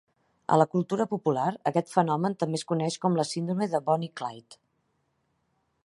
A 0.53 0.55
la 0.59 0.65
cultura 0.69 1.05
popular, 1.11 1.43
aquest 1.71 1.93
fenomen 1.97 2.37
també 2.45 2.61
es 2.61 2.65
coneix 2.73 2.97
com 3.05 3.21
la 3.21 3.27
"síndrome 3.33 3.69
de 3.75 3.83
Bonnie 3.91 4.13
i 4.15 4.15
Clyde". 4.23 4.61